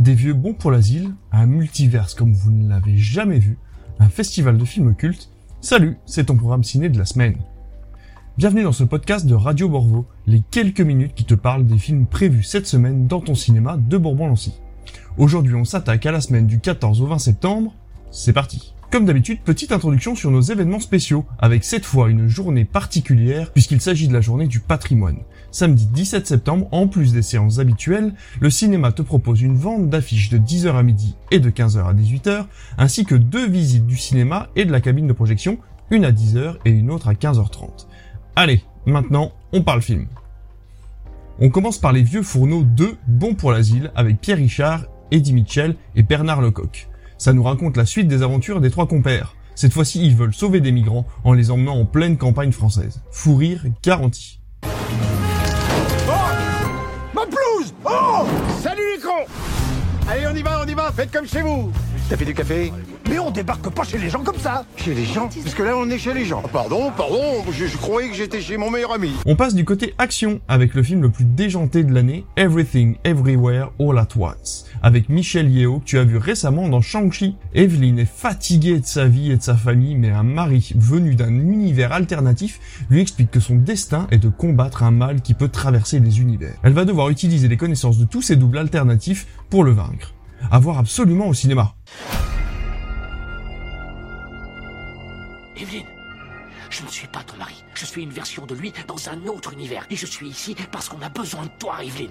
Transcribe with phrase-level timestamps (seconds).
[0.00, 3.58] Des vieux bons pour l'asile, un multiverse comme vous ne l'avez jamais vu,
[3.98, 5.28] un festival de films cultes.
[5.60, 7.36] Salut, c'est ton programme ciné de la semaine.
[8.38, 12.06] Bienvenue dans ce podcast de Radio Borvo, les quelques minutes qui te parlent des films
[12.06, 14.54] prévus cette semaine dans ton cinéma de Bourbon-Lancy.
[15.18, 17.74] Aujourd'hui, on s'attaque à la semaine du 14 au 20 septembre.
[18.10, 18.72] C'est parti.
[18.90, 23.80] Comme d'habitude, petite introduction sur nos événements spéciaux, avec cette fois une journée particulière puisqu'il
[23.80, 25.18] s'agit de la journée du patrimoine.
[25.52, 30.28] Samedi 17 septembre, en plus des séances habituelles, le cinéma te propose une vente d'affiches
[30.30, 32.46] de 10h à midi et de 15h à 18h,
[32.78, 35.58] ainsi que deux visites du cinéma et de la cabine de projection,
[35.92, 37.86] une à 10h et une autre à 15h30.
[38.34, 40.08] Allez, maintenant, on parle film.
[41.38, 45.76] On commence par les vieux fourneaux 2 Bon pour l'asile avec Pierre Richard, Eddie Mitchell
[45.94, 46.89] et Bernard Lecoq
[47.20, 49.34] ça nous raconte la suite des aventures des trois compères.
[49.54, 53.02] Cette fois-ci, ils veulent sauver des migrants en les emmenant en pleine campagne française.
[53.10, 54.40] Fou rire garanti.
[54.64, 56.12] Oh
[57.14, 58.26] Ma pelouse Oh
[58.62, 59.30] Salut les cons
[60.08, 61.70] Allez, on y va, on y va, faites comme chez vous
[62.10, 62.72] T'as fait du café
[63.08, 65.76] Mais on débarque pas chez les gens comme ça Chez les gens Parce que là,
[65.76, 66.42] on est chez les gens.
[66.52, 69.12] Pardon, pardon, je, je croyais que j'étais chez mon meilleur ami.
[69.26, 73.70] On passe du côté action avec le film le plus déjanté de l'année, Everything Everywhere
[73.78, 77.36] All at Once, avec Michel Yeo que tu as vu récemment dans Shang-Chi.
[77.54, 81.32] Evelyn est fatiguée de sa vie et de sa famille, mais un mari venu d'un
[81.32, 82.58] univers alternatif
[82.90, 86.54] lui explique que son destin est de combattre un mal qui peut traverser les univers.
[86.64, 90.12] Elle va devoir utiliser les connaissances de tous ces doubles alternatifs pour le vaincre
[90.50, 91.74] à voir absolument au cinéma.
[95.56, 95.86] Evelyne,
[96.70, 97.62] je ne suis pas ton mari.
[97.74, 99.86] Je suis une version de lui dans un autre univers.
[99.90, 102.10] Et je suis ici parce qu'on a besoin de toi, Evelyne.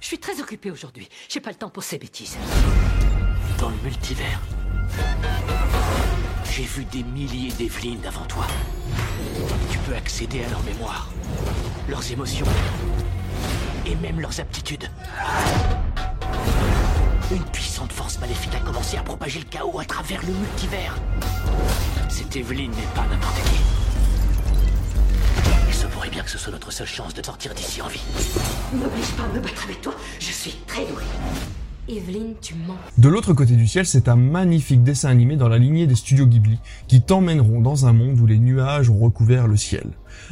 [0.00, 1.08] Je suis très occupée aujourd'hui.
[1.28, 2.36] J'ai pas le temps pour ces bêtises.
[3.58, 4.40] Dans le multivers,
[6.52, 8.46] j'ai vu des milliers d'Evelyne avant toi.
[9.70, 11.08] Tu peux accéder à leur mémoire,
[11.88, 12.46] leurs émotions
[13.86, 14.88] et même leurs aptitudes.
[17.30, 20.96] Une puissante force maléfique a commencé à propager le chaos à travers le multivers.
[22.08, 23.60] Cette Evelyne n'est pas n'importe qui.
[25.68, 28.00] Il se pourrait bien que ce soit notre seule chance de sortir d'ici en vie.
[28.72, 31.04] N'oblige pas à me battre avec toi, je suis très douée.
[31.90, 32.76] Evelyne, tu mens.
[32.96, 36.26] De l'autre côté du ciel, c'est un magnifique dessin animé dans la lignée des studios
[36.26, 39.86] Ghibli qui t'emmèneront dans un monde où les nuages ont recouvert le ciel.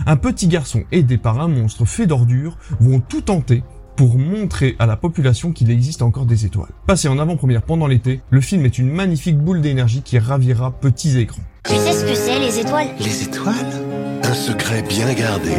[0.07, 3.63] Un petit garçon aidé par un monstre fait d'ordures vont tout tenter
[3.97, 6.73] pour montrer à la population qu'il existe encore des étoiles.
[6.87, 11.19] Passé en avant-première pendant l'été, le film est une magnifique boule d'énergie qui ravira petits
[11.19, 11.43] et grands.
[11.65, 12.89] Tu sais ce que c'est les étoiles?
[13.01, 13.55] Les étoiles?
[14.23, 15.55] Un secret bien gardé,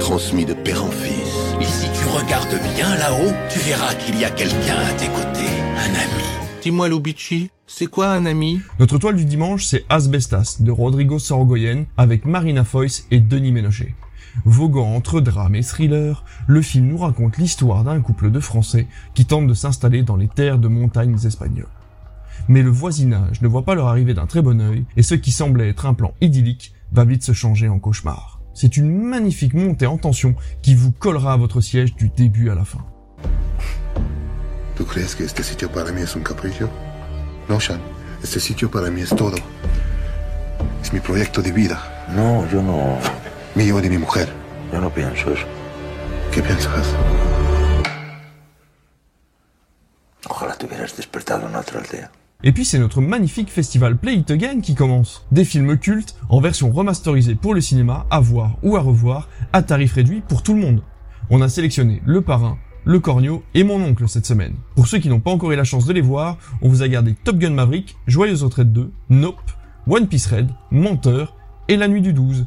[0.00, 1.54] transmis de père en fils.
[1.60, 5.52] Et si tu regardes bien là-haut, tu verras qu'il y a quelqu'un à tes côtés,
[5.76, 6.24] un ami.
[6.62, 8.60] Dis-moi Lubici, c'est quoi un ami?
[8.78, 13.94] Notre toile du dimanche, c'est Asbestas de Rodrigo Sorogoyen avec Marina Foïs et Denis Ménochet.
[14.44, 19.26] Voguant entre drame et thriller, le film nous raconte l'histoire d'un couple de Français qui
[19.26, 21.68] tentent de s'installer dans les terres de montagnes espagnoles.
[22.48, 25.32] Mais le voisinage ne voit pas leur arrivée d'un très bon œil, et ce qui
[25.32, 28.40] semblait être un plan idyllique va vite se changer en cauchemar.
[28.54, 32.54] C'est une magnifique montée en tension qui vous collera à votre siège du début à
[32.54, 32.84] la fin.
[34.76, 36.68] ¿Tú crees que este sitio para mí es un capricho?
[37.48, 37.80] No, Sean.
[38.22, 39.36] Este sitio para mí es todo.
[40.82, 41.78] Es mi proyecto de vida.
[42.14, 42.98] No, yo no.
[43.54, 44.28] Mío y de mi mujer.
[44.72, 45.44] Yo no pienso eso.
[46.32, 46.94] ¿Qué piensas?
[50.26, 52.10] Ojalá te hubieras despertado en otra aldea.
[52.42, 55.26] Et puis c'est notre magnifique festival Play It Again qui commence.
[55.30, 59.62] Des films cultes en version remasterisée pour le cinéma, à voir ou à revoir, à
[59.62, 60.82] tarif réduit pour tout le monde.
[61.28, 64.54] On a sélectionné Le Parrain, Le Cornio et Mon Oncle cette semaine.
[64.74, 66.88] Pour ceux qui n'ont pas encore eu la chance de les voir, on vous a
[66.88, 69.52] gardé Top Gun Maverick, Joyeuse Retraite 2, Nope,
[69.86, 71.36] One Piece Red, Menteur
[71.68, 72.46] et La Nuit du 12.